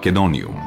Македонијум. 0.00 0.59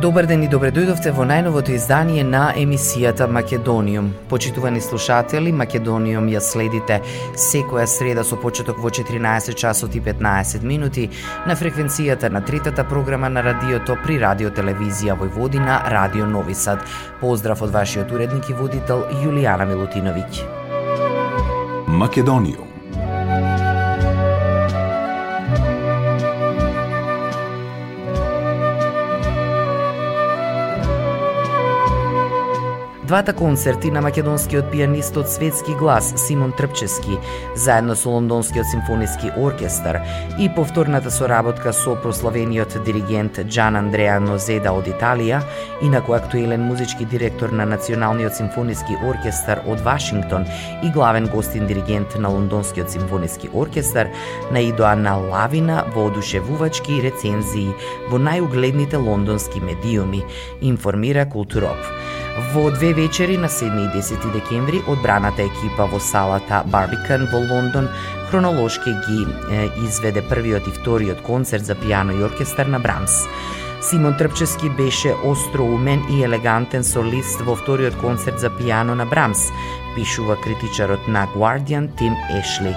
Добар 0.00 0.24
ден 0.24 0.40
и 0.40 0.46
добре 0.48 0.70
дојдовте 0.72 1.10
во 1.12 1.26
најновото 1.28 1.74
издание 1.76 2.22
на 2.24 2.54
емисијата 2.56 3.26
Македониум. 3.28 4.06
Почитувани 4.30 4.80
слушатели, 4.80 5.52
Македониум 5.52 6.30
ја 6.32 6.40
следите 6.40 7.02
секоја 7.36 7.84
среда 7.84 8.24
со 8.24 8.38
почеток 8.40 8.80
во 8.80 8.88
14 8.88 9.52
часот 9.52 9.94
и 9.94 10.00
15 10.00 10.64
минути 10.64 11.10
на 11.46 11.56
фреквенцијата 11.56 12.30
на 12.32 12.40
третата 12.40 12.84
програма 12.84 13.28
на 13.28 13.42
радиото 13.44 13.98
при 14.06 14.16
Радио 14.22 14.48
Телевизија 14.48 15.18
Војводина, 15.20 15.82
Радио 15.90 16.24
Нови 16.26 16.54
Сад. 16.54 16.80
Поздрав 17.20 17.60
од 17.62 17.76
вашиот 17.76 18.12
уредник 18.12 18.48
и 18.48 18.56
водител 18.56 19.04
Јулијана 19.20 19.68
Милутиновиќ. 19.68 20.42
Македониум 21.88 22.69
Двата 33.10 33.32
концерти 33.32 33.90
на 33.90 34.00
македонскиот 34.06 34.68
пианист 34.70 35.16
од 35.18 35.26
светски 35.26 35.72
глас 35.74 36.12
Симон 36.14 36.52
Трпчески, 36.54 37.16
заедно 37.58 37.96
со 37.98 38.10
Лондонскиот 38.10 38.68
симфониски 38.70 39.32
оркестар 39.36 39.98
и 40.38 40.46
повторната 40.54 41.10
соработка 41.10 41.72
со 41.72 41.96
прославениот 42.02 42.76
диригент 42.86 43.40
Джан 43.48 43.76
Андреа 43.76 44.20
Нозеда 44.22 44.70
од 44.70 44.86
Италија, 44.86 45.40
инаку 45.82 46.14
актуелен 46.14 46.62
музички 46.62 47.04
директор 47.04 47.50
на 47.50 47.66
Националниот 47.66 48.36
симфониски 48.38 48.94
оркестар 49.02 49.64
од 49.66 49.82
Вашингтон 49.82 50.46
и 50.84 50.92
главен 50.94 51.26
гостин 51.26 51.66
диригент 51.66 52.14
на 52.14 52.30
Лондонскиот 52.30 52.94
симфониски 52.94 53.50
оркестар, 53.52 54.14
наидоа 54.52 54.94
на 54.94 55.16
лавина 55.18 55.82
во 55.96 56.06
одушевувачки 56.06 57.02
рецензии 57.02 57.74
во 58.06 58.22
најугледните 58.22 59.02
лондонски 59.02 59.58
медиуми, 59.58 60.22
информира 60.62 61.26
Културоп. 61.26 61.82
Во 62.40 62.70
две 62.70 62.92
вечери 62.94 63.36
на 63.36 63.48
7 63.48 63.80
и 63.84 63.98
10 63.98 64.32
декември 64.32 64.80
одбраната 64.88 65.42
екипа 65.42 65.84
во 65.84 66.00
салата 66.00 66.62
Барбикан 66.66 67.26
во 67.32 67.38
Лондон 67.38 67.88
хронолошки 68.30 68.94
ги 69.06 69.26
е, 69.52 69.68
изведе 69.84 70.22
првиот 70.22 70.68
и 70.68 70.72
вториот 70.72 71.20
концерт 71.20 71.64
за 71.68 71.76
пијано 71.76 72.16
и 72.16 72.24
оркестар 72.24 72.66
на 72.66 72.80
Брамс. 72.80 73.26
Симон 73.82 74.16
Трпчески 74.16 74.70
беше 74.70 75.12
остроумен 75.24 76.00
и 76.10 76.22
елегантен 76.24 76.84
солист 76.84 77.44
во 77.44 77.58
вториот 77.60 78.00
концерт 78.00 78.40
за 78.40 78.48
пијано 78.48 78.96
на 78.96 79.04
Брамс, 79.04 79.50
пишува 79.94 80.40
критичарот 80.40 81.08
на 81.08 81.26
Guardian 81.36 81.90
Тим 81.98 82.16
Ешли. 82.40 82.74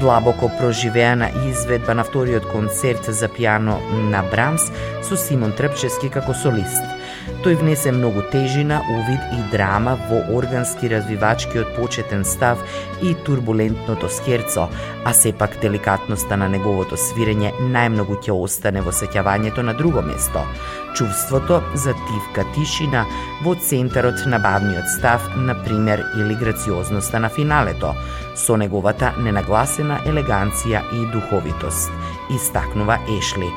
Длабоко 0.00 0.52
проживеана 0.58 1.30
изведба 1.50 1.94
на 1.94 2.04
вториот 2.04 2.46
концерт 2.46 3.10
за 3.10 3.26
пијано 3.28 3.80
на 3.90 4.22
Брамс 4.22 4.70
со 5.02 5.16
Симон 5.16 5.52
Трпчески 5.52 6.14
како 6.14 6.34
солист– 6.34 6.86
Тој 7.40 7.56
внесе 7.56 7.88
многу 7.88 8.20
тежина, 8.28 8.82
увид 8.92 9.22
и 9.32 9.38
драма 9.48 9.94
во 10.10 10.18
органски 10.36 10.90
развивачкиот 10.92 11.70
почетен 11.72 12.24
став 12.24 12.60
и 13.00 13.14
турбулентното 13.24 14.10
скерцо, 14.12 14.68
а 15.04 15.12
сепак 15.16 15.56
деликатноста 15.62 16.36
на 16.36 16.50
неговото 16.52 17.00
свирење 17.00 17.54
најмногу 17.72 18.20
ќе 18.20 18.36
остане 18.36 18.84
во 18.84 18.92
сеќавањето 18.92 19.64
на 19.64 19.72
друго 19.72 20.04
место. 20.04 20.44
Чувството 20.92 21.62
за 21.74 21.94
тивка 21.94 22.44
тишина 22.52 23.06
во 23.40 23.54
центарот 23.56 24.20
на 24.26 24.36
бавниот 24.38 24.92
став, 24.98 25.24
на 25.36 25.56
пример, 25.64 26.04
или 26.20 26.34
грациозноста 26.34 27.20
на 27.20 27.28
финалето, 27.28 27.94
со 28.36 28.56
неговата 28.56 29.14
ненагласена 29.16 30.02
елеганција 30.04 30.84
и 30.92 31.06
духовитост, 31.12 31.88
истакнува 32.36 32.98
Ешли. 33.16 33.48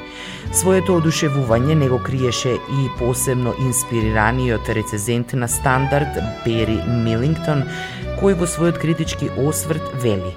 Своето 0.54 1.00
одушевување 1.00 1.74
него 1.74 1.98
криеше 1.98 2.52
и 2.54 2.90
посебно 3.00 3.56
инспирираниот 3.74 4.70
рецезент 4.70 5.34
на 5.34 5.48
стандард 5.50 6.20
Бери 6.46 6.78
Милингтон, 6.86 7.66
кој 8.22 8.38
во 8.38 8.46
својот 8.46 8.78
критички 8.78 9.32
осврт 9.42 9.96
вели 10.04 10.36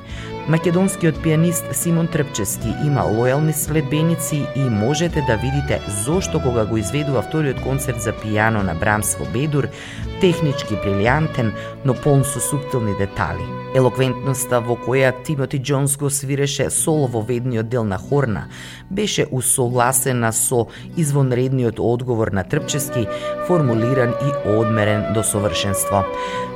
Македонскиот 0.49 1.23
пианист 1.23 1.65
Симон 1.75 2.07
Трпчески 2.07 2.71
има 2.87 3.03
лојални 3.03 3.53
следбеници 3.53 4.45
и 4.57 4.61
можете 4.71 5.25
да 5.27 5.37
видите 5.43 5.81
зошто 6.05 6.41
кога 6.41 6.65
го 6.65 6.79
изведува 6.79 7.23
вториот 7.23 7.61
концерт 7.67 8.01
за 8.01 8.15
пијано 8.15 8.63
на 8.63 8.79
Брамс 8.79 9.17
во 9.19 9.27
Бедур, 9.35 9.67
технички 10.21 10.79
брилјантен, 10.79 11.51
но 11.85 11.95
полн 11.95 12.25
со 12.25 12.41
суптилни 12.41 12.95
детали. 12.95 13.66
Елоквентноста 13.77 14.63
во 14.65 14.73
која 14.81 15.11
Тимоти 15.25 15.59
Джонс 15.61 15.99
го 16.01 16.09
свиреше 16.09 16.71
соло 16.73 17.11
во 17.13 17.21
ведниот 17.21 17.69
дел 17.69 17.85
на 17.85 17.99
Хорна 17.99 18.47
беше 18.91 19.27
усогласена 19.31 20.33
со 20.33 20.69
извонредниот 20.97 21.77
одговор 21.79 22.33
на 22.33 22.45
Трпчески, 22.45 23.07
формулиран 23.47 24.15
и 24.17 24.49
одмерен 24.57 25.13
до 25.13 25.23
совршенство. 25.23 26.07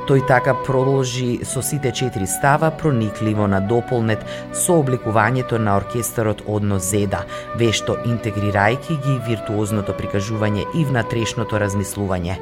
Тој 0.09 0.25
така 0.25 0.57
продолжи 0.65 1.45
со 1.45 1.61
сите 1.61 1.91
четири 1.91 2.25
става 2.25 2.71
проникливо 2.71 3.45
на 3.47 3.61
дополнет 3.61 4.25
со 4.53 4.81
обликувањето 4.81 5.61
на 5.61 5.77
оркестарот 5.77 6.41
од 6.47 6.65
Нозеда, 6.65 7.27
вешто 7.55 8.01
интегрирајќи 8.01 8.97
ги 8.97 9.19
виртуозното 9.29 9.93
прикажување 9.93 10.65
и 10.73 10.85
внатрешното 10.89 11.61
размислување. 11.61 12.41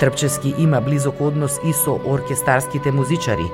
Трпчески 0.00 0.54
има 0.58 0.80
близок 0.80 1.20
однос 1.20 1.60
и 1.64 1.72
со 1.72 2.00
оркестарските 2.04 2.92
музичари, 2.92 3.50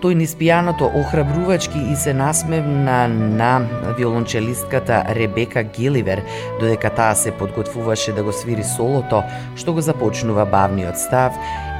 Тој 0.00 0.14
низ 0.16 0.32
пијаното 0.40 0.86
охрабрувачки 0.96 1.80
и 1.92 1.96
се 1.96 2.14
насмевна 2.16 3.02
на 3.08 3.50
виолончелистката 3.98 5.02
Ребека 5.16 5.62
Гиливер, 5.62 6.22
додека 6.60 6.90
таа 6.90 7.14
се 7.14 7.30
подготвуваше 7.36 8.12
да 8.16 8.24
го 8.24 8.32
свири 8.32 8.64
солото, 8.64 9.20
што 9.60 9.76
го 9.76 9.84
започнува 9.84 10.46
бавниот 10.48 10.96
став 10.96 11.36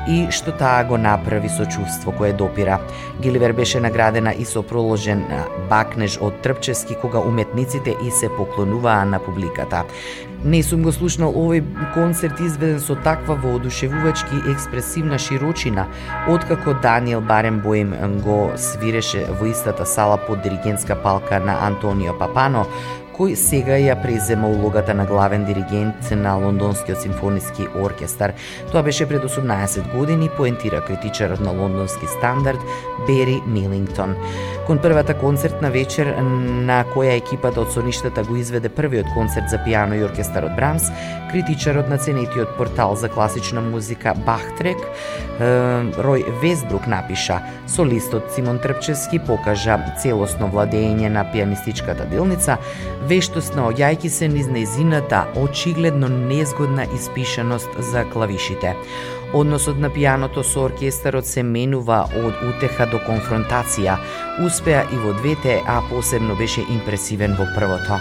и 0.09 0.27
што 0.31 0.53
таа 0.53 0.85
го 0.85 0.97
направи 0.97 1.49
со 1.49 1.67
чувство 1.67 2.13
кое 2.13 2.33
допира. 2.33 2.81
Гиливер 3.21 3.53
беше 3.53 3.81
наградена 3.81 4.33
и 4.33 4.45
со 4.45 4.63
проложен 4.63 5.25
бакнеж 5.71 6.19
од 6.21 6.41
Трпчевски 6.43 6.95
кога 6.95 7.19
уметниците 7.19 7.97
и 8.05 8.11
се 8.11 8.29
поклонуваа 8.37 9.05
на 9.05 9.19
публиката. 9.19 9.85
Не 10.45 10.63
сум 10.63 10.83
го 10.83 10.93
слушнал 10.93 11.35
овој 11.37 11.61
концерт 11.93 12.41
изведен 12.41 12.81
со 12.81 12.97
таква 12.97 13.35
воодушевувачки 13.37 14.41
експресивна 14.49 15.19
широчина, 15.19 15.87
откако 16.29 16.75
Даниел 16.83 17.21
Баренбоим 17.21 17.93
го 18.25 18.53
свиреше 18.57 19.27
во 19.29 19.51
истата 19.51 19.87
сала 19.87 20.17
под 20.17 20.41
диригентска 20.43 20.97
палка 20.97 21.41
на 21.41 21.67
Антонио 21.67 22.19
Папано, 22.19 22.67
кој 23.21 23.35
сега 23.37 23.77
ја 23.77 23.99
презема 24.01 24.49
улогата 24.49 24.95
на 24.97 25.05
главен 25.05 25.43
диригент 25.45 26.09
на 26.17 26.39
Лондонскиот 26.41 27.03
симфониски 27.03 27.67
оркестар. 27.77 28.33
Тоа 28.73 28.83
беше 28.83 29.05
пред 29.09 29.23
18 29.29 29.93
години, 29.93 30.31
поентира 30.37 30.81
критичарот 30.81 31.41
на 31.41 31.53
лондонски 31.53 32.07
стандард 32.07 32.61
Бери 33.07 33.43
Милингтон. 33.47 34.17
Кон 34.67 34.79
првата 34.79 35.15
концертна 35.19 35.71
вечер 35.71 36.15
на 36.17 36.85
која 36.95 37.19
екипата 37.19 37.61
од 37.61 37.73
соништата 37.75 38.23
го 38.25 38.37
изведе 38.41 38.73
првиот 38.73 39.13
концерт 39.13 39.51
за 39.53 39.59
пијано 39.61 39.99
и 39.99 40.05
оркестар 40.07 40.47
од 40.49 40.57
Брамс, 40.57 40.89
критичарот 41.31 41.89
на 41.93 41.99
ценетиот 41.99 42.57
портал 42.57 42.97
за 42.97 43.09
класична 43.09 43.61
музика 43.61 44.15
Бахтрек, 44.15 44.79
Рој 45.41 46.25
Весбрук 46.41 46.87
напиша, 46.87 47.41
солистот 47.67 48.33
Симон 48.35 48.59
Трпчески 48.59 49.19
покажа 49.19 49.79
целосно 49.99 50.49
владење 50.53 51.09
на 51.09 51.25
пианистичката 51.33 52.07
делница, 52.07 52.59
вешто 53.11 53.41
снаоѓајќи 53.43 54.09
се 54.15 54.29
низ 54.31 54.47
незината 54.55 55.25
очигледно 55.43 56.09
незгодна 56.09 56.87
испишаност 56.95 57.71
за 57.91 58.05
клавишите. 58.13 58.77
Односот 59.33 59.79
на 59.79 59.87
пијаното 59.95 60.43
со 60.43 60.65
оркестарот 60.67 61.27
се 61.27 61.43
менува 61.47 62.01
од 62.19 62.41
утеха 62.49 62.87
до 62.91 62.99
конфронтација. 63.07 63.95
Успеа 64.43 64.83
и 64.91 64.97
во 64.99 65.13
двете, 65.21 65.61
а 65.67 65.79
посебно 65.91 66.35
беше 66.35 66.65
импресивен 66.67 67.37
во 67.39 67.47
првото. 67.55 68.01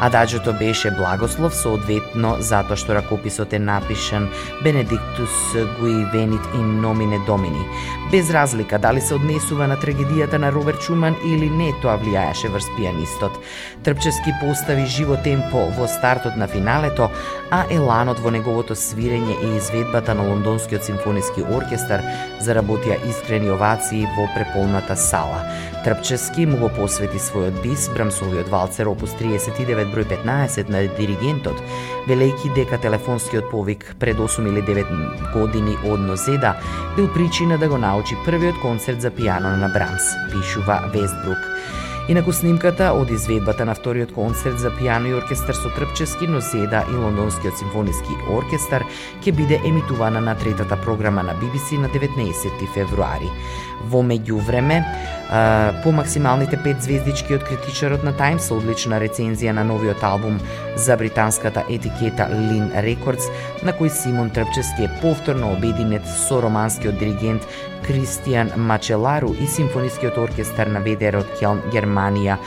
Ададжото 0.00 0.52
беше 0.54 0.92
благослов 0.94 1.56
соодветно 1.58 2.36
затоа 2.38 2.78
што 2.78 2.94
ракописот 2.94 3.52
е 3.52 3.58
напишан 3.58 4.28
Benedictus 4.62 5.34
gui 5.80 6.06
venit 6.14 6.46
in 6.54 6.78
nomine 6.78 7.18
Domini. 7.26 7.66
Без 8.10 8.30
разлика 8.30 8.78
дали 8.78 9.00
се 9.00 9.14
однесува 9.14 9.66
на 9.66 9.76
трагедијата 9.76 10.38
на 10.38 10.52
Роберт 10.52 10.80
Шуман 10.80 11.16
или 11.26 11.50
не, 11.50 11.72
тоа 11.82 11.98
влијаеше 11.98 12.54
врз 12.54 12.70
пијанистот. 12.78 13.34
Трпчески 13.82 14.30
постави 14.48 14.86
живо 14.86 15.16
темпо 15.20 15.66
во 15.76 15.86
стартот 15.86 16.36
на 16.36 16.46
финалето, 16.48 17.10
а 17.50 17.66
еланот 17.68 18.20
во 18.24 18.30
неговото 18.32 18.72
свирење 18.72 19.34
и 19.44 19.48
изведбата 19.58 20.14
на 20.16 20.24
Лондонскиот 20.24 20.86
симфониски 20.88 21.44
оркестар 21.44 22.00
заработија 22.40 22.96
искрени 23.10 23.50
овации 23.52 24.06
во 24.16 24.24
преполната 24.32 24.96
сала. 24.96 25.42
Трпчески 25.84 26.46
му 26.48 26.56
го 26.62 26.70
посвети 26.78 27.20
својот 27.20 27.60
бис, 27.60 27.90
Брамсовиот 27.92 28.48
валцер 28.48 28.88
опус 28.88 29.12
39 29.20 29.92
број 29.92 30.08
15 30.14 30.72
на 30.72 30.86
диригентот, 30.96 31.60
велејки 32.08 32.54
дека 32.56 32.80
телефонскиот 32.80 33.50
повик 33.52 33.84
пред 34.00 34.16
8 34.16 34.48
или 34.48 34.64
9 34.64 35.34
години 35.36 35.76
од 35.84 36.00
Нозеда 36.00 36.54
бил 36.96 37.12
причина 37.12 37.58
да 37.58 37.68
го 37.68 37.76
научи 37.76 38.16
првиот 38.24 38.64
концерт 38.64 39.04
за 39.04 39.12
пијано 39.12 39.58
на 39.60 39.68
Брамс, 39.68 40.16
пишува 40.32 40.80
Вестбрук. 40.94 41.44
Инаку 42.08 42.32
снимката 42.32 42.86
од 42.96 43.10
изведбата 43.12 43.66
на 43.68 43.74
вториот 43.76 44.14
концерт 44.16 44.56
за 44.62 44.70
пијано 44.72 45.10
и 45.10 45.16
оркестар 45.18 45.52
со 45.52 45.68
Трпчески, 45.76 46.24
носеда 46.24 46.80
и 46.88 46.94
Лондонскиот 46.96 47.58
симфониски 47.60 48.16
оркестар 48.32 48.86
ќе 49.20 49.34
биде 49.36 49.58
емитувана 49.68 50.22
на 50.24 50.32
третата 50.40 50.78
програма 50.80 51.20
на 51.22 51.34
BBC 51.36 51.76
на 51.76 51.90
19 51.92 52.64
февруари. 52.72 53.28
Во 53.92 54.00
меѓувреме, 54.00 54.80
по 55.84 55.92
максималните 55.92 56.56
пет 56.64 56.80
звездички 56.82 57.36
од 57.36 57.44
критичарот 57.44 58.00
на 58.00 58.16
Times 58.16 58.48
одлична 58.56 58.96
рецензија 59.04 59.52
на 59.52 59.66
новиот 59.68 60.00
албум 60.00 60.40
за 60.80 60.96
британската 60.96 61.66
етикета 61.68 62.30
Lin 62.32 62.72
Records, 62.72 63.28
на 63.62 63.72
кој 63.74 63.90
Симон 63.90 64.30
Трпчевски 64.30 64.86
е 64.86 64.90
повторно 65.02 65.52
обединет 65.52 66.06
со 66.06 66.40
романскиот 66.42 66.98
диригент 66.98 67.46
Кристијан 67.86 68.54
Мачелару 68.56 69.32
и 69.34 69.46
симфонискиот 69.46 70.18
оркестар 70.18 70.70
на 70.70 70.80
Ведерот 70.84 71.30
Келн 71.40 71.62
Германија 71.72 72.38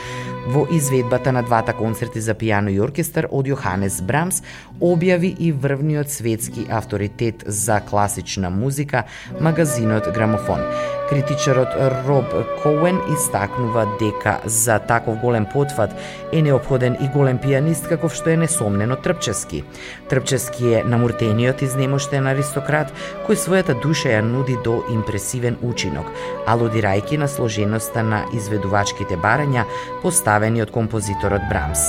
во 0.48 0.68
изведбата 0.72 1.32
на 1.32 1.44
двата 1.44 1.74
концерти 1.74 2.22
за 2.22 2.34
пијано 2.34 2.72
и 2.74 2.80
оркестар 2.82 3.28
од 3.32 3.48
Јоханес 3.48 4.02
Брамс 4.06 4.42
објави 4.82 5.36
и 5.40 5.52
врвниот 5.52 6.10
светски 6.10 6.66
авторитет 6.70 7.44
за 7.46 7.80
класична 7.80 8.50
музика, 8.50 9.04
магазинот 9.40 10.10
Грамофон. 10.14 10.62
Критичарот 11.12 11.68
Роб 12.08 12.26
Коуен 12.64 13.02
истакнува 13.14 13.86
дека 14.00 14.40
за 14.46 14.80
таков 14.80 15.18
голем 15.20 15.46
потфат 15.46 15.92
е 16.32 16.42
необходен 16.42 16.98
и 17.02 17.08
голем 17.08 17.38
пианист 17.38 17.88
каков 17.88 18.16
што 18.16 18.30
е 18.32 18.38
несомнено 18.38 18.96
Трпчески. 18.96 19.64
Трпчески 20.10 20.74
е 20.74 20.84
намуртениот 20.88 21.62
изнемоштен 21.62 22.32
аристократ 22.32 22.94
кој 23.28 23.36
својата 23.36 23.76
душа 23.76 24.08
ја 24.08 24.22
нуди 24.24 24.56
до 24.64 24.86
импресивен 24.88 25.60
учинок, 25.62 26.08
алудирајќи 26.48 27.20
на 27.20 27.28
сложеноста 27.28 28.04
на 28.04 28.24
изведувачките 28.32 29.20
барања 29.20 29.68
поставени 30.32 30.62
од 30.62 30.72
композиторот 30.72 31.42
Брамс. 31.50 31.80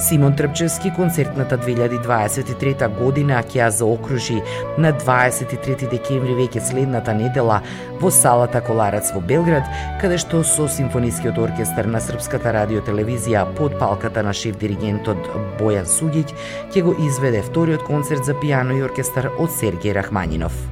Симон 0.00 0.36
Трпчевски 0.36 0.90
концертната 0.96 1.58
2023 1.58 2.88
година 2.96 3.42
ќе 3.44 3.58
ја 3.60 3.68
заокружи 3.68 4.40
на 4.78 4.92
23 4.96 5.90
декември 5.90 6.32
веќе 6.32 6.64
следната 6.64 7.12
недела 7.12 7.60
во 8.00 8.10
салата 8.10 8.64
Коларац 8.64 9.12
во 9.12 9.20
Белград, 9.20 9.68
каде 10.00 10.16
што 10.18 10.42
со 10.42 10.68
симфонискиот 10.68 11.38
оркестар 11.38 11.84
на 11.84 12.00
Српската 12.00 12.52
радио 12.52 12.80
телевизија 12.80 13.44
под 13.58 13.76
палката 13.78 14.22
на 14.22 14.32
шеф 14.32 14.56
диригентот 14.56 15.28
Бојан 15.60 15.84
Судиќ 15.84 16.32
ќе 16.72 16.82
го 16.82 16.96
изведе 16.96 17.44
вториот 17.44 17.84
концерт 17.84 18.24
за 18.24 18.34
пијано 18.34 18.78
и 18.78 18.86
оркестар 18.88 19.28
од 19.36 19.52
Сергеј 19.52 20.00
Рахманинов. 20.00 20.71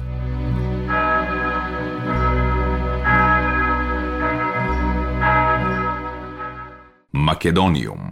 Македониум. 7.21 8.10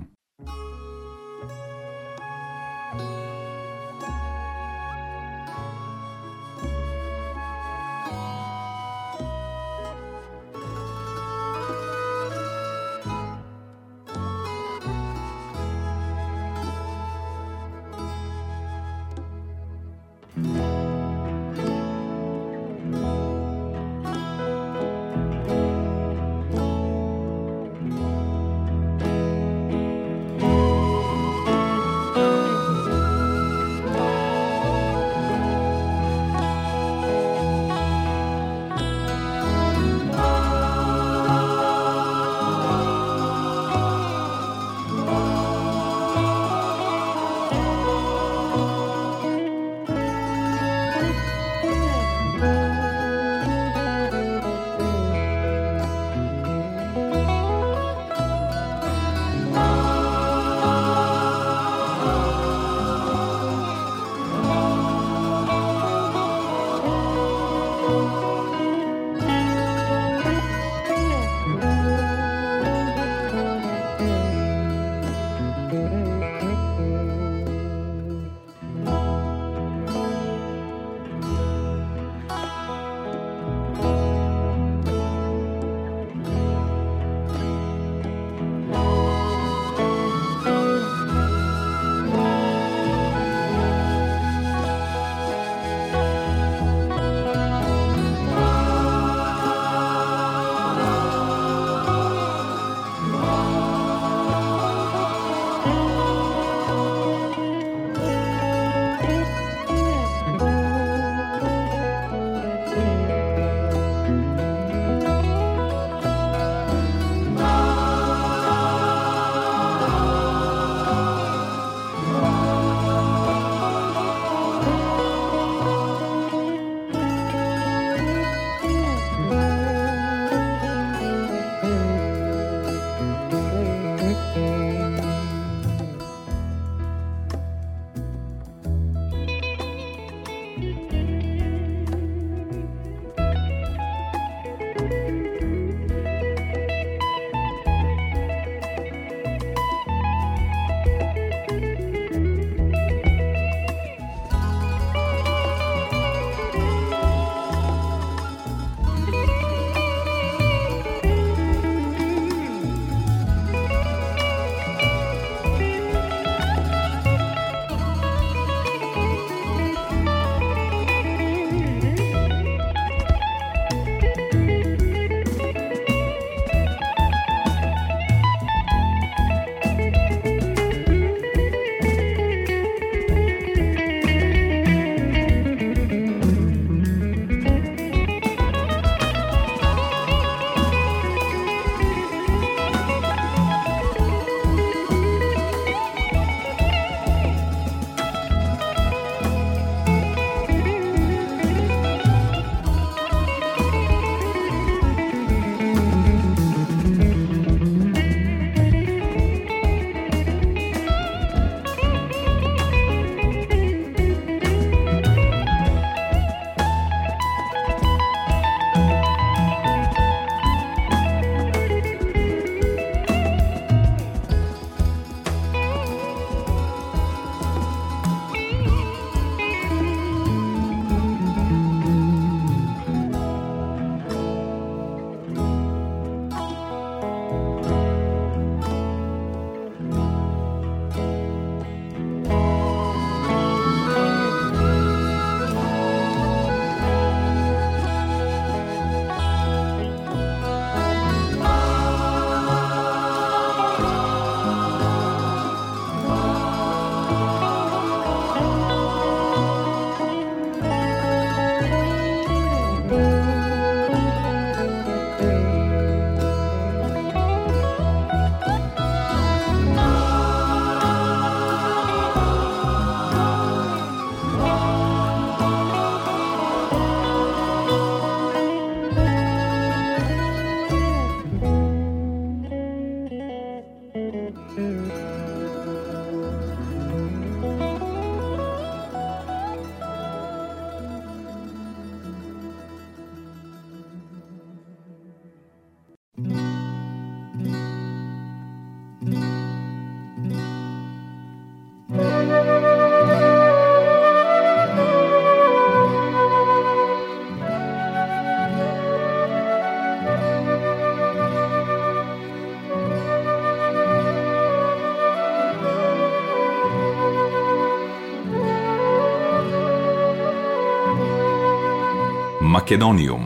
Македониум. 322.42 323.22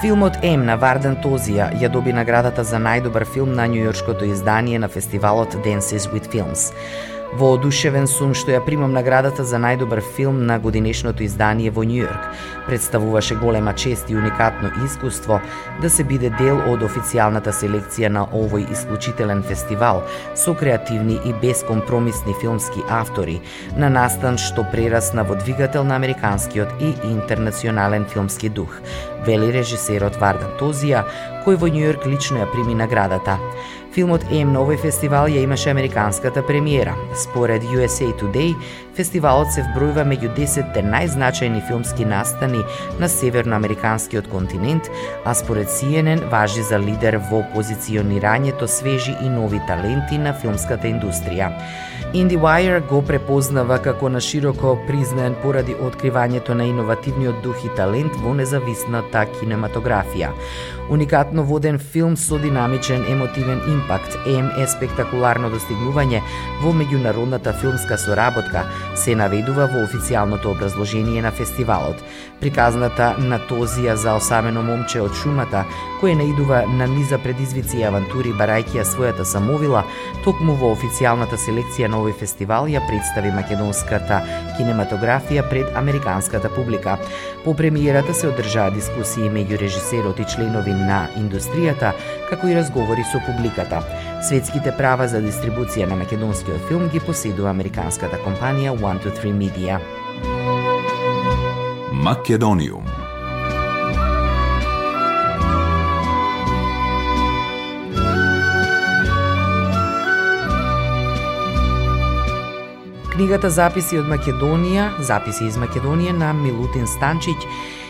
Филмот 0.00 0.32
М 0.42 0.64
на 0.64 0.76
Вардан 0.76 1.18
Тозија 1.20 1.68
ја 1.76 1.90
доби 1.92 2.12
наградата 2.16 2.64
за 2.64 2.80
најдобар 2.80 3.26
филм 3.28 3.52
на 3.52 3.68
њујоршкото 3.68 4.24
издание 4.24 4.78
на 4.78 4.88
фестивалот 4.88 5.58
Dances 5.64 6.08
with 6.12 6.32
Films. 6.32 6.72
Воодушевен 7.34 8.06
сум 8.06 8.34
што 8.38 8.52
ја 8.54 8.60
примам 8.64 8.92
наградата 8.94 9.44
за 9.44 9.58
најдобар 9.58 10.00
филм 10.14 10.44
на 10.46 10.58
годинешното 10.62 11.24
издание 11.26 11.70
во 11.74 11.82
Њујорк. 11.82 12.30
Представуваше 12.66 13.34
голема 13.40 13.74
чест 13.74 14.10
и 14.10 14.16
уникатно 14.16 14.70
искуство 14.84 15.40
да 15.82 15.90
се 15.90 16.04
биде 16.04 16.30
дел 16.38 16.62
од 16.70 16.84
официјалната 16.86 17.52
селекција 17.52 18.08
на 18.08 18.26
овој 18.30 18.70
исклучителен 18.72 19.42
фестивал 19.42 20.02
со 20.34 20.54
креативни 20.54 21.18
и 21.24 21.34
бескомпромисни 21.42 22.34
филмски 22.40 22.86
автори 22.88 23.40
на 23.76 23.90
настан 23.90 24.38
што 24.38 24.64
прерасна 24.72 25.24
во 25.24 25.34
двигател 25.34 25.84
на 25.84 25.96
американскиот 25.96 26.80
и 26.80 26.94
интернационален 27.10 28.06
филмски 28.06 28.48
дух, 28.48 28.78
вели 29.26 29.50
режисерот 29.52 30.20
Вардан 30.20 30.54
Тозија, 30.60 31.04
кој 31.44 31.58
во 31.58 31.68
Њујорк 31.68 32.06
лично 32.06 32.44
ја 32.44 32.52
прими 32.52 32.74
наградата. 32.74 33.38
Филмот 33.96 34.26
Ем 34.28 34.50
на 34.52 34.60
овој 34.60 34.76
фестивал 34.76 35.30
ја 35.32 35.40
имаше 35.46 35.70
американската 35.72 36.42
премиера. 36.44 36.92
Според 37.16 37.62
USA 37.72 38.10
Today, 38.20 38.52
фестивалот 38.92 39.48
се 39.54 39.64
вбројува 39.64 40.04
меѓу 40.04 40.34
10 40.36 40.76
најзначајни 40.84 41.62
филмски 41.64 42.04
настани 42.04 42.60
на 43.00 43.08
северноамериканскиот 43.08 44.28
континент, 44.28 44.90
а 45.24 45.32
според 45.34 45.72
CNN 45.72 46.28
важи 46.28 46.60
за 46.60 46.76
лидер 46.76 47.16
во 47.30 47.40
позиционирањето 47.56 48.68
свежи 48.68 49.16
и 49.16 49.32
нови 49.32 49.64
таленти 49.64 50.20
на 50.20 50.36
филмската 50.36 50.92
индустрија. 50.92 51.48
IndieWire 52.16 52.80
го 52.88 53.02
препознава 53.04 53.76
како 53.84 54.08
на 54.08 54.20
широко 54.24 54.70
признаен 54.88 55.34
поради 55.42 55.74
откривањето 55.86 56.54
на 56.56 56.64
иновативниот 56.64 57.42
дух 57.44 57.64
и 57.64 57.72
талент 57.76 58.16
во 58.24 58.32
независната 58.32 59.26
кинематографија. 59.34 60.30
Уникатно 60.88 61.42
воден 61.44 61.78
филм 61.78 62.16
со 62.16 62.38
динамичен 62.38 63.04
емотивен 63.10 63.60
импакт, 63.68 64.16
ем 64.26 64.48
е 64.56 64.64
спектакуларно 64.70 65.50
достигнување 65.50 66.22
во 66.62 66.72
меѓународната 66.72 67.52
филмска 67.60 67.98
соработка, 67.98 68.64
се 68.94 69.16
наведува 69.18 69.66
во 69.66 69.82
официјалното 69.84 70.54
образложение 70.54 71.22
на 71.22 71.34
фестивалот. 71.34 72.00
Приказната 72.40 73.12
на 73.18 73.40
Тозија 73.50 73.94
за 73.94 74.14
осамено 74.16 74.62
момче 74.62 75.02
од 75.02 75.12
шумата, 75.20 75.66
кое 76.00 76.14
наидува 76.14 76.62
на 76.70 76.86
низа 76.86 77.18
предизвици 77.18 77.82
и 77.82 77.84
авантури 77.90 78.32
барајќи 78.32 78.80
ја 78.80 78.86
својата 78.86 79.24
самовила, 79.24 79.84
токму 80.24 80.54
во 80.54 80.72
официјалната 80.76 81.36
селекција 81.36 81.90
на 81.90 82.05
овој 82.06 82.14
фестивал 82.14 82.68
ја 82.70 82.82
представи 82.86 83.32
македонската 83.34 84.20
кинематографија 84.56 85.42
пред 85.50 85.74
американската 85.76 86.48
публика. 86.54 86.98
По 87.44 87.54
премиерата 87.54 88.14
се 88.14 88.28
одржаа 88.28 88.70
дискусии 88.70 89.30
меѓу 89.30 89.58
режисерот 89.58 90.20
и 90.20 90.24
членови 90.24 90.74
на 90.74 91.08
индустријата, 91.18 91.92
како 92.30 92.48
и 92.48 92.54
разговори 92.54 93.04
со 93.10 93.20
публиката. 93.26 93.82
Светските 94.22 94.74
права 94.78 95.08
за 95.08 95.22
дистрибуција 95.22 95.88
на 95.90 95.96
македонскиот 95.96 96.68
филм 96.68 96.88
ги 96.94 97.00
поседува 97.00 97.50
американската 97.50 98.22
компанија 98.22 98.76
123 98.78 99.34
Media. 99.34 99.80
Македониум 101.92 103.05
Книгата 113.26 113.48
Записи 113.50 113.96
од 113.98 114.06
Македонија, 114.06 114.84
Записи 115.02 115.48
из 115.48 115.56
Македонија 115.58 116.12
на 116.14 116.28
Милутин 116.30 116.84
Станчиќ, 116.86 117.48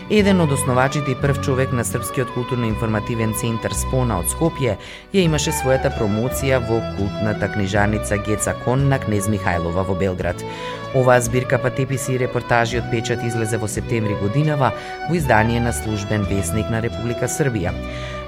еден 0.09 0.41
од 0.41 0.55
основачите 0.57 1.13
и 1.13 1.17
прв 1.21 1.43
човек 1.45 1.75
на 1.77 1.85
Српскиот 1.85 2.33
културно-информативен 2.33 3.35
центар 3.37 3.75
Спона 3.77 4.17
од 4.23 4.33
Скопје, 4.33 4.79
ја 5.13 5.27
имаше 5.27 5.53
својата 5.59 5.93
промоција 5.99 6.63
во 6.65 6.81
култната 6.97 7.51
книжарница 7.53 8.17
Геца 8.25 8.57
Кон 8.65 8.89
на 8.89 8.97
Кнез 9.03 9.29
Михајлова 9.29 9.85
во 9.85 9.99
Белград. 10.01 10.41
Оваа 10.97 11.21
збирка 11.21 11.61
патеписи 11.61 12.15
и 12.15 12.21
репортажи 12.25 12.81
од 12.81 12.89
печат 12.89 13.21
излезе 13.21 13.61
во 13.61 13.69
септември 13.69 14.17
годинава 14.23 14.73
во 15.11 15.21
издание 15.21 15.61
на 15.61 15.77
службен 15.77 16.25
вестник 16.33 16.73
на 16.73 16.81
Република 16.81 17.29
Србија. 17.29 17.77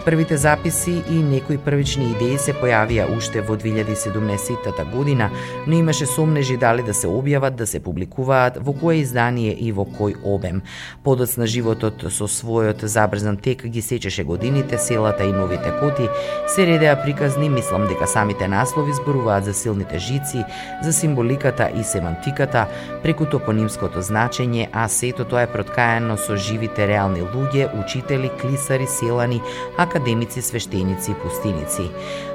Првите 0.08 0.36
записи 0.36 1.02
и 1.10 1.14
некои 1.22 1.58
првични 1.60 2.06
идеи 2.14 2.38
се 2.40 2.54
појавија 2.56 3.10
уште 3.12 3.42
во 3.44 3.58
2017 3.60 4.86
година, 4.88 5.26
но 5.66 5.74
имаше 5.76 6.06
сомнежи 6.06 6.56
дали 6.56 6.82
да 6.82 6.94
се 6.94 7.10
објават, 7.12 7.58
да 7.60 7.66
се 7.66 7.80
публикуваат, 7.80 8.56
во 8.56 8.72
кое 8.72 9.02
издание 9.02 9.52
и 9.52 9.68
во 9.68 9.84
кој 9.84 10.16
обем. 10.24 10.62
Подоцна 11.04 11.44
животот 11.46 12.06
со 12.08 12.24
својот 12.24 12.86
забрзан 12.88 13.36
тек 13.36 13.66
ги 13.66 13.82
сечеше 13.82 14.24
годините, 14.24 14.78
селата 14.78 15.28
и 15.28 15.32
новите 15.32 15.74
коти, 15.80 16.08
се 16.48 16.66
редеа 16.66 16.96
приказни, 17.02 17.50
мислам 17.52 17.84
дека 17.86 18.06
самите 18.06 18.48
наслови 18.48 18.96
зборуваат 18.96 19.44
за 19.44 19.54
силните 19.54 19.98
жици, 19.98 20.44
за 20.82 20.92
символиката 20.92 21.68
и 21.76 21.84
семантиката, 21.84 22.64
преку 23.02 23.28
топонимското 23.28 24.00
значење, 24.00 24.70
а 24.72 24.88
сето 24.88 25.28
тоа 25.28 25.44
е 25.44 25.52
проткаено 25.52 26.16
со 26.16 26.40
живите 26.40 26.88
реални 26.88 27.20
луѓе, 27.20 27.68
учители, 27.76 28.32
клисари, 28.40 28.86
селани, 28.88 29.42
ака 29.76 29.97
академици, 29.98 30.42
свештеници 30.42 31.10
и 31.10 31.14
пустиници. 31.14 31.90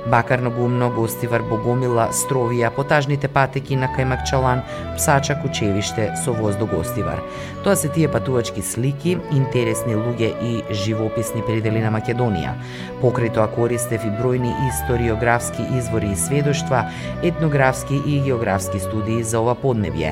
Бакарно 0.08 0.52
гумно, 0.52 0.90
Гостивар, 0.90 1.42
Богомила, 1.42 2.10
Стровија, 2.12 2.70
потажните 2.76 3.28
патеки 3.28 3.76
на 3.76 3.88
Кајмакчалан, 3.88 4.62
Псача, 4.98 5.38
Кучевиште, 5.42 6.12
со 6.24 6.34
воз 6.34 6.56
до 6.56 6.66
Гостивар. 6.66 7.22
Тоа 7.64 7.76
се 7.76 7.88
тие 7.88 8.08
патувачки 8.12 8.62
слики, 8.62 9.18
интересни 9.32 9.96
луѓе 9.96 10.34
и 10.44 10.64
живописни 10.74 11.42
предели 11.48 11.80
на 11.80 11.92
Македонија. 11.96 12.58
Покрај 13.02 13.32
тоа 13.34 13.48
користев 13.48 14.04
и 14.04 14.12
бројни 14.12 14.52
историографски 14.68 15.64
извори 15.78 16.12
и 16.12 16.20
сведоштва, 16.20 16.84
етнографски 17.24 18.02
и 18.06 18.20
географски 18.20 18.80
студии 18.80 19.24
за 19.24 19.40
ова 19.40 19.56
поднебје. 19.56 20.12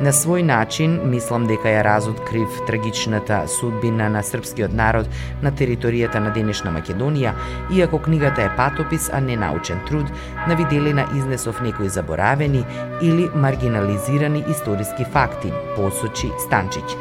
На 0.00 0.10
свој 0.10 0.42
начин, 0.42 0.98
мислам 1.10 1.46
дека 1.46 1.70
ја 1.70 1.86
разоткрив 1.86 2.60
трагичната 2.66 3.44
судбина 3.48 4.10
на 4.10 4.22
српскиот 4.22 4.74
народ 4.74 5.06
на 5.42 5.52
територијата 5.52 6.18
на 6.18 6.30
денешна 6.34 6.70
Македонија, 6.78 7.34
иако 7.70 7.98
книгата 7.98 8.42
е 8.42 8.56
патопис, 8.56 9.10
а 9.12 9.20
не 9.20 9.36
научен 9.36 9.80
труд, 9.86 10.06
на 10.48 10.56
виделина 10.56 11.06
изнесов 11.16 11.60
некои 11.60 11.88
заборавени 11.88 12.64
или 13.02 13.28
маргинализирани 13.34 14.44
историски 14.50 15.04
факти, 15.04 15.52
посочи 15.76 16.30
Станчиќ. 16.46 16.96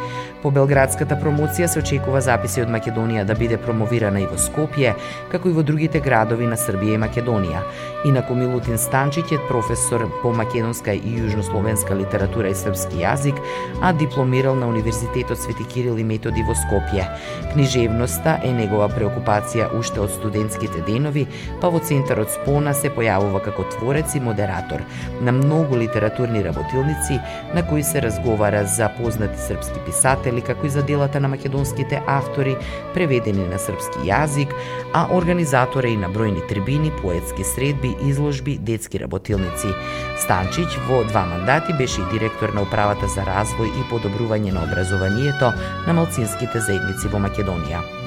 По 0.48 0.52
белградската 0.56 1.18
промоција 1.20 1.68
се 1.68 1.82
очекува 1.82 2.22
записи 2.24 2.62
од 2.64 2.70
Македонија 2.72 3.26
да 3.28 3.36
биде 3.36 3.58
промовирана 3.60 4.22
и 4.22 4.28
во 4.32 4.38
Скопје, 4.40 4.94
како 5.28 5.50
и 5.52 5.56
во 5.58 5.64
другите 5.68 6.00
градови 6.00 6.46
на 6.48 6.56
Србија 6.56 6.96
и 6.96 7.02
Македонија. 7.02 7.66
Инаку 8.08 8.38
Милутин 8.40 8.80
Станчиќ 8.80 9.36
е 9.36 9.42
професор 9.50 10.06
по 10.22 10.32
македонска 10.32 10.94
и 10.96 11.18
јужнословенска 11.18 11.98
литература 12.00 12.54
и 12.54 12.56
српски 12.56 13.02
јазик, 13.02 13.42
а 13.82 13.92
дипломирал 13.92 14.56
на 14.56 14.70
Универзитетот 14.72 15.42
Свети 15.42 15.68
Кирил 15.68 16.00
и 16.00 16.06
Методи 16.08 16.46
во 16.48 16.56
Скопје. 16.56 17.10
Книжевноста 17.52 18.38
е 18.48 18.54
негова 18.56 18.88
преокупација 18.96 19.68
уште 19.76 20.00
од 20.06 20.16
студентските 20.16 20.86
денови, 20.88 21.26
па 21.60 21.74
во 21.76 21.84
центарот 21.84 22.32
Спона 22.32 22.72
се 22.72 22.88
појавува 22.88 23.44
како 23.44 23.68
творец 23.76 24.16
и 24.16 24.24
модератор 24.24 24.88
на 25.20 25.36
многу 25.36 25.76
литературни 25.76 26.46
работилници 26.48 27.20
на 27.52 27.68
кои 27.68 27.84
се 27.84 28.02
разговара 28.02 28.64
за 28.64 28.88
познати 28.96 29.42
српски 29.42 29.84
писатели 29.86 30.37
писатели, 30.38 30.42
како 30.42 30.68
и 30.68 30.70
за 30.70 30.84
делата 30.84 31.20
на 31.20 31.28
македонските 31.28 32.02
автори, 32.08 32.58
преведени 32.94 33.48
на 33.48 33.58
српски 33.58 34.08
јазик, 34.08 34.54
а 34.94 35.08
организатори 35.12 35.94
и 35.94 35.98
на 35.98 36.10
бројни 36.10 36.48
трибини, 36.48 36.92
поетски 37.02 37.44
средби, 37.44 37.96
изложби, 38.02 38.58
детски 38.58 39.00
работилници. 39.00 39.74
Станчиќ 40.18 40.68
во 40.88 41.04
два 41.04 41.26
мандати 41.26 41.74
беше 41.78 42.02
и 42.02 42.12
директор 42.12 42.54
на 42.54 42.62
управата 42.62 43.08
за 43.08 43.26
развој 43.26 43.68
и 43.68 43.88
подобрување 43.92 44.54
на 44.54 44.64
образованието 44.64 45.54
на 45.88 45.94
малцинските 45.94 46.60
заедници 46.60 47.08
во 47.08 47.20
Македонија. 47.20 48.07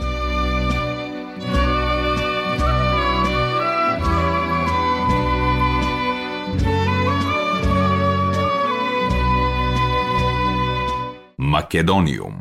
Македониум. 11.61 12.40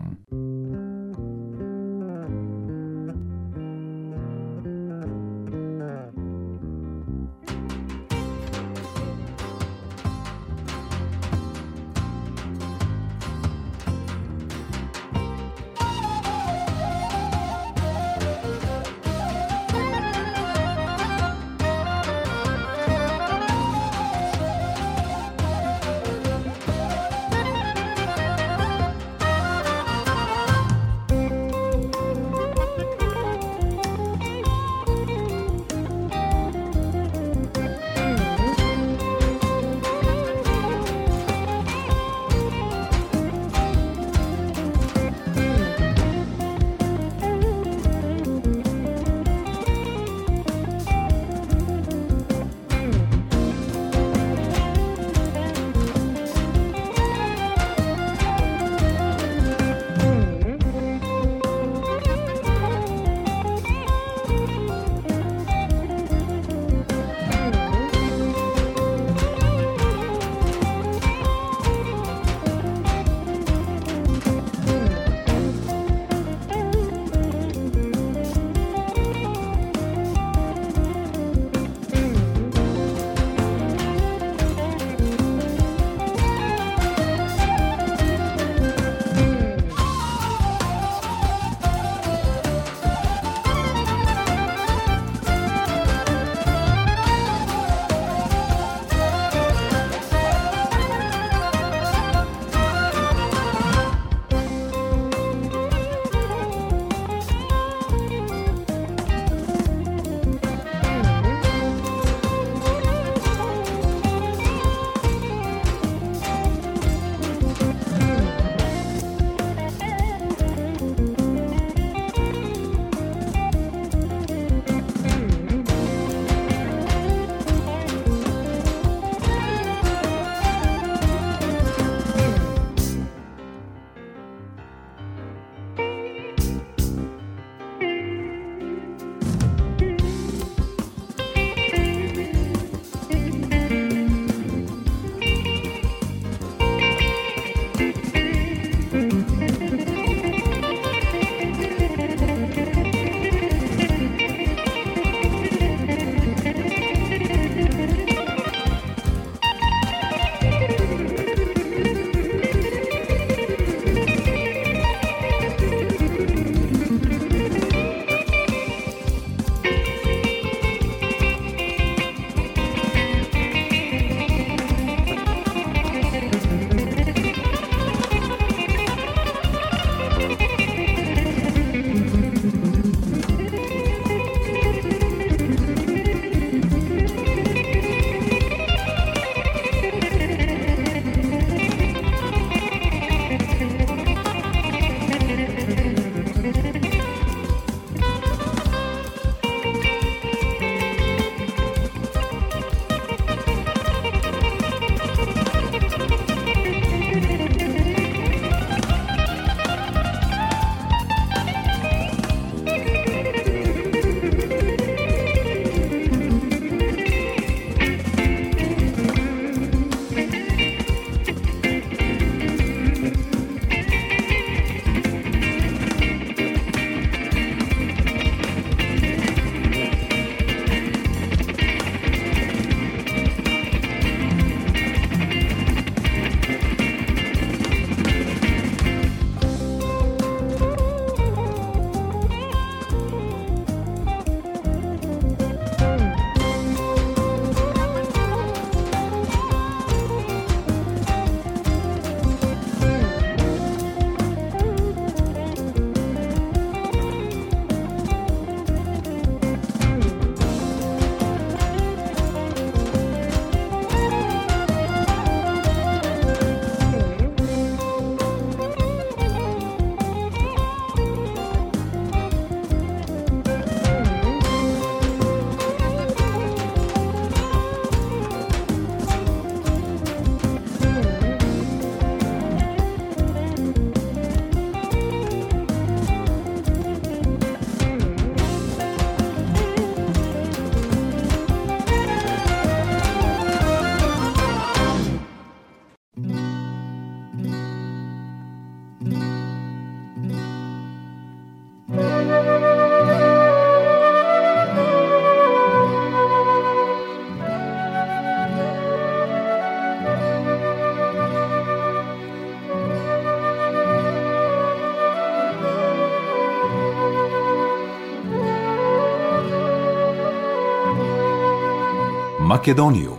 Македонија. 322.49 323.18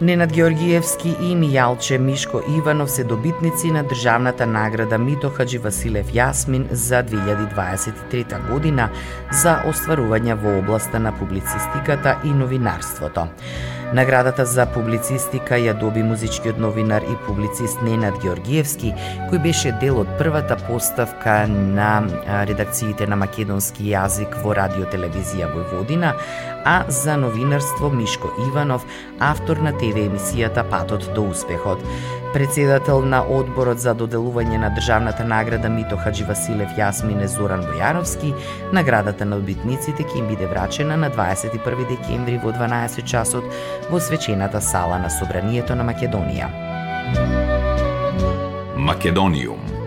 Ненад 0.00 0.32
Георгиевски 0.32 1.08
и 1.08 1.34
Мијалче 1.36 1.98
Мишко 1.98 2.40
Иванов 2.56 2.90
се 2.90 3.04
добитници 3.04 3.70
на 3.70 3.82
државната 3.84 4.46
награда 4.46 4.98
Мито 4.98 5.28
Хаджи 5.30 5.58
Василев 5.58 6.12
Јасмин 6.12 6.64
за 6.72 7.02
2023 7.04 8.48
година 8.48 8.88
за 9.42 9.58
остварување 9.68 10.38
во 10.40 10.56
областа 10.62 10.98
на 10.98 11.12
публицистиката 11.12 12.16
и 12.24 12.32
новинарството. 12.32 13.26
Наградата 13.90 14.44
за 14.46 14.68
публицистика 14.70 15.56
ја 15.58 15.72
доби 15.74 16.04
музичкиот 16.06 16.58
новинар 16.62 17.02
и 17.02 17.16
публицист 17.26 17.80
Ненад 17.82 18.20
Георгиевски, 18.22 18.92
кој 19.26 19.42
беше 19.42 19.72
дел 19.82 19.98
од 20.04 20.12
првата 20.18 20.54
поставка 20.68 21.34
на 21.50 22.06
редакциите 22.46 23.08
на 23.10 23.18
македонски 23.18 23.88
јазик 23.90 24.36
во 24.44 24.54
Радио 24.54 24.86
Телевизија 24.94 25.50
Војводина, 25.50 26.12
а 26.64 26.84
за 26.86 27.16
новинарство 27.18 27.90
Мишко 27.90 28.30
Иванов, 28.46 28.86
автор 29.18 29.58
на 29.58 29.74
ТВ 29.74 30.06
емисијата 30.06 30.62
Патот 30.70 31.10
до 31.14 31.26
успехот. 31.34 31.82
Председател 32.32 33.02
на 33.02 33.24
одборот 33.26 33.80
за 33.82 33.90
доделување 33.98 34.58
на 34.62 34.68
државната 34.70 35.24
награда 35.26 35.66
Мито 35.68 35.96
Хаджи 35.98 36.22
Василев 36.28 36.76
Јасмине 36.78 37.26
Зоран 37.26 37.64
Бојаровски, 37.66 38.30
наградата 38.70 39.26
на 39.26 39.40
одбитниците 39.40 40.06
ќе 40.06 40.20
им 40.20 40.28
биде 40.30 40.46
врачена 40.46 40.94
на 40.96 41.10
21 41.10 41.88
декември 41.90 42.38
во 42.38 42.54
12 42.54 43.02
часот 43.02 43.50
во 43.90 43.98
свечената 43.98 44.62
сала 44.62 45.02
на 45.02 45.10
Собранието 45.10 45.74
на 45.74 45.82
Македонија. 45.90 46.46
Македониум 48.78 49.80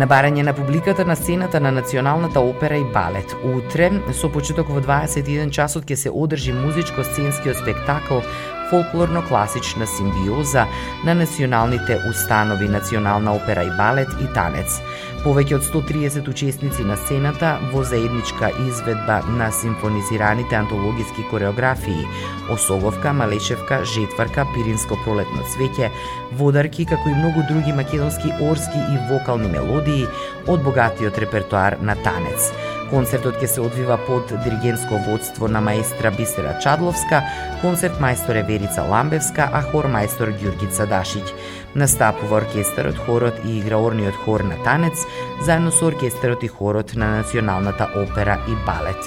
на 0.00 0.06
барање 0.08 0.42
на 0.42 0.52
публиката 0.56 1.04
на 1.04 1.14
сцената 1.16 1.60
на 1.60 1.70
Националната 1.70 2.40
опера 2.40 2.76
и 2.76 2.84
балет. 2.84 3.36
Утре, 3.44 3.90
со 4.16 4.30
почеток 4.32 4.70
во 4.72 4.80
21 4.80 5.50
часот, 5.52 5.84
ќе 5.84 5.94
се 5.94 6.10
одржи 6.10 6.54
музичко-сценскиот 6.56 7.60
спектакл 7.60 8.24
фолклорно-класична 8.70 9.86
симбиоза 9.86 10.66
на 11.04 11.14
националните 11.14 11.98
установи 12.10 12.68
Национална 12.68 13.34
опера 13.34 13.64
и 13.64 13.76
балет 13.76 14.08
и 14.22 14.26
танец. 14.34 14.80
Повеќе 15.20 15.58
од 15.58 15.64
130 15.66 16.28
учесници 16.32 16.84
на 16.88 16.96
сцената 16.96 17.58
во 17.72 17.82
заедничка 17.84 18.48
изведба 18.64 19.18
на 19.28 19.50
симфонизираните 19.52 20.56
антологиски 20.56 21.26
кореографии 21.30 22.06
Осоговка, 22.50 23.12
Малешевка, 23.12 23.82
Жетварка, 23.84 24.46
Пиринско 24.54 24.96
пролетно 25.04 25.44
цвеќе, 25.52 25.90
Водарки, 26.32 26.86
како 26.88 27.10
и 27.10 27.18
многу 27.18 27.44
други 27.50 27.72
македонски 27.76 28.32
орски 28.40 28.80
и 28.80 28.98
вокални 29.10 29.50
мелодии 29.52 30.08
од 30.48 30.64
богатиот 30.64 31.18
репертуар 31.18 31.76
на 31.80 31.94
танец. 32.00 32.48
Концертот 32.90 33.36
ќе 33.38 33.46
се 33.46 33.60
одвива 33.62 33.94
под 34.02 34.32
диригентско 34.42 34.98
водство 35.06 35.46
на 35.48 35.60
маестра 35.62 36.10
Бисера 36.10 36.56
Чадловска, 36.58 37.20
концерт 37.62 38.00
мајсторе 38.02 38.42
Верица 38.48 38.82
Ламбевска, 38.82 39.46
а 39.46 39.60
хор 39.62 39.86
мајстор 39.86 40.32
Ѓургица 40.34 40.88
Дашиќ. 40.90 41.22
Настапува 41.78 42.40
оркестарот, 42.40 42.98
хорот 43.06 43.38
и 43.46 43.60
играорниот 43.60 44.18
хор 44.24 44.42
на 44.42 44.58
танец, 44.66 45.06
заедно 45.46 45.70
со 45.70 45.86
оркестарот 45.92 46.42
и 46.42 46.50
хорот 46.50 46.96
на 46.96 47.20
Националната 47.20 47.86
опера 47.94 48.40
и 48.50 48.58
балет. 48.66 49.06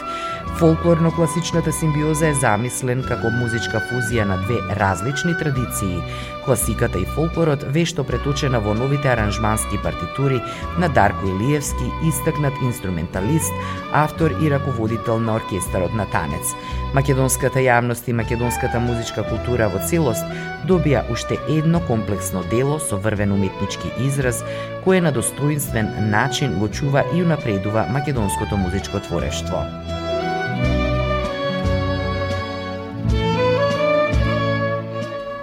Фолклорно-класичната 0.59 1.71
симбиоза 1.71 2.27
е 2.29 2.33
замислен 2.37 2.99
како 3.07 3.31
музичка 3.33 3.79
фузија 3.89 4.27
на 4.29 4.35
две 4.45 4.59
различни 4.77 5.33
традиции. 5.39 5.97
Класиката 6.45 6.99
и 7.01 7.07
фолклорот 7.15 7.63
вешто 7.73 8.03
преточена 8.05 8.59
во 8.61 8.75
новите 8.77 9.09
аранжмански 9.09 9.79
партитури 9.83 10.41
на 10.77 10.89
Дарко 10.89 11.25
Илиевски, 11.27 11.89
истакнат 12.05 12.53
инструменталист, 12.61 13.51
автор 13.93 14.31
и 14.41 14.51
раководител 14.51 15.19
на 15.19 15.35
оркестарот 15.35 15.93
на 15.93 16.05
танец. 16.05 16.53
Македонската 16.93 17.59
јавност 17.59 18.07
и 18.07 18.13
македонската 18.13 18.79
музичка 18.79 19.25
култура 19.25 19.71
во 19.73 19.81
целост 19.89 20.23
добија 20.69 21.01
уште 21.11 21.39
едно 21.49 21.81
комплексно 21.81 22.45
дело 22.53 22.77
со 22.79 23.01
врвен 23.01 23.31
уметнички 23.31 23.89
израз, 24.05 24.45
кое 24.83 25.01
на 25.01 25.11
достоинствен 25.11 25.89
начин 26.11 26.59
го 26.59 26.69
чува 26.69 27.03
и 27.15 27.23
унапредува 27.23 27.87
македонското 27.89 28.57
музичко 28.57 28.99
творештво. 28.99 30.02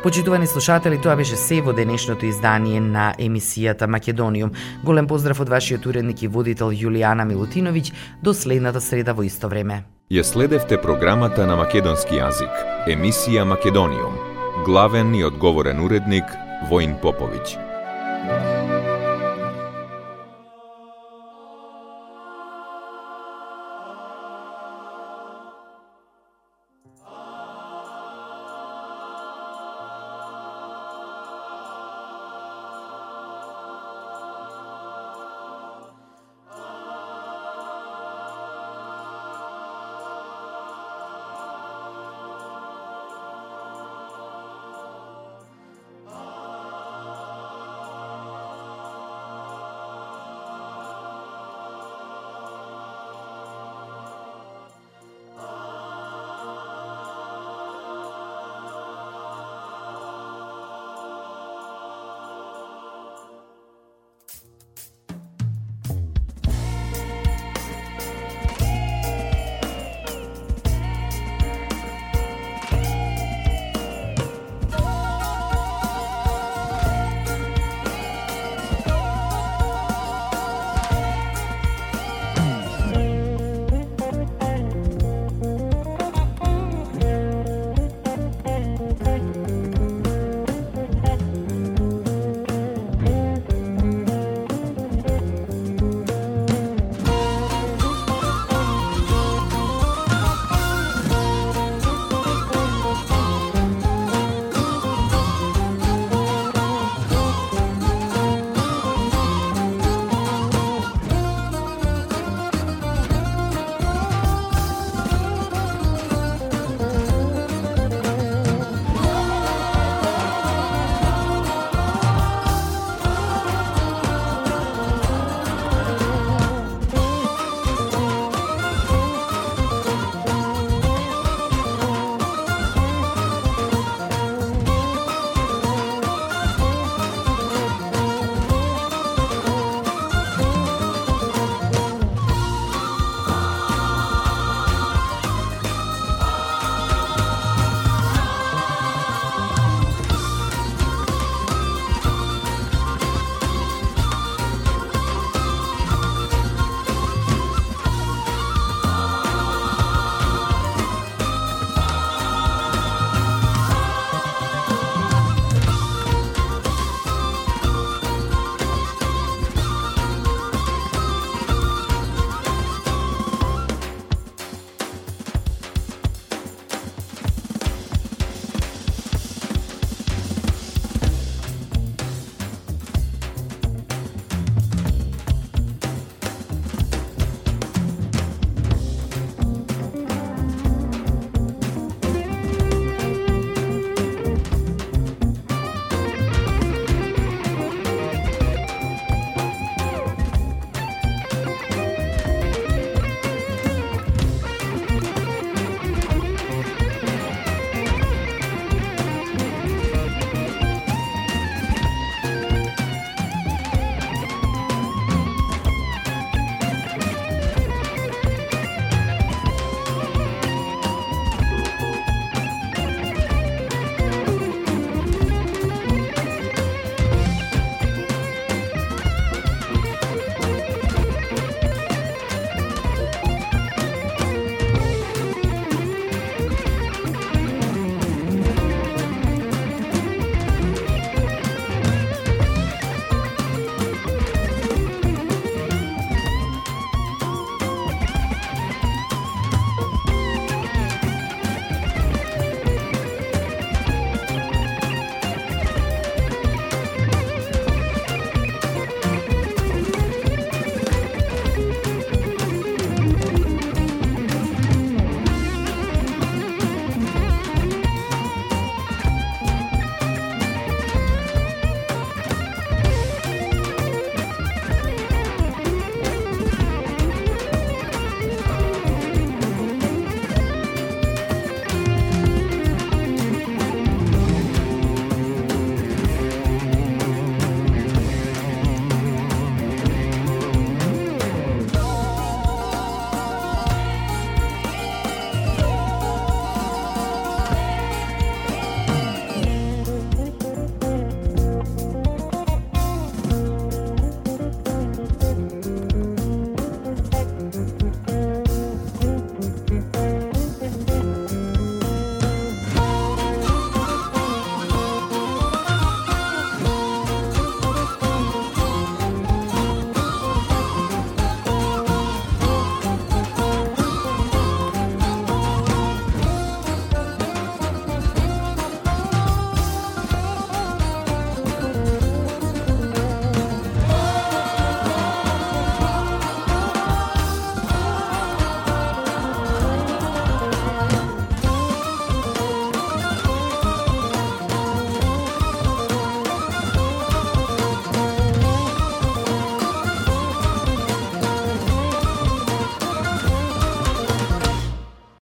Почитувани 0.03 0.47
слушатели, 0.47 0.97
тоа 1.01 1.17
беше 1.17 1.37
се 1.37 1.61
во 1.61 1.75
денешното 1.77 2.25
издание 2.25 2.81
на 2.81 3.13
емисијата 3.21 3.85
Македониум. 3.87 4.53
Голем 4.85 5.07
поздрав 5.07 5.41
од 5.45 5.49
вашиот 5.53 5.85
уредник 5.87 6.23
и 6.25 6.29
водител 6.29 6.73
Јулијана 6.73 7.29
Милутиновиќ 7.29 7.93
до 8.25 8.33
следната 8.33 8.81
среда 8.81 9.13
во 9.13 9.29
исто 9.29 9.53
време. 9.53 9.85
Ја 10.11 10.25
следевте 10.25 10.81
програмата 10.81 11.45
на 11.47 11.57
македонски 11.61 12.17
јазик, 12.17 12.65
емисија 12.89 13.45
Македониум. 13.45 14.17
Главен 14.65 15.15
и 15.15 15.25
одговорен 15.25 15.85
уредник 15.85 16.25
Воин 16.71 16.97
Поповиќ. 16.97 18.50